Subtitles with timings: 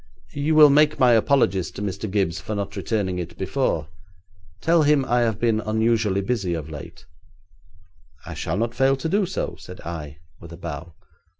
[0.33, 2.09] 'You will make my apologies to Mr.
[2.09, 3.87] Gibbes for not returning it before.
[4.59, 7.05] Tell him I have been unusually busy of late.'
[8.25, 10.95] 'I shall not fail to do so,' said I, with a bow.